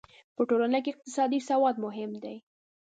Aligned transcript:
په 0.35 0.41
ټولنه 0.49 0.77
کې 0.83 0.91
اقتصادي 0.93 1.39
سواد 1.49 1.75
مهم 1.85 2.11
دی. 2.23 2.37